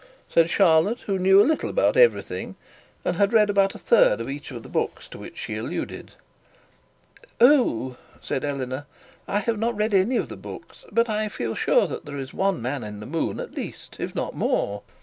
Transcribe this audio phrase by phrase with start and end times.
[0.27, 2.55] said Charlotte, who knew a little about everything,
[3.05, 6.13] and had read about a third of each of the books to which she alluded.
[7.39, 8.87] 'Oh!' said Eleanor;
[9.27, 12.33] 'I have not read any of the books, but I feel sure that there is
[12.33, 14.81] one man in the moon at least, if not more.'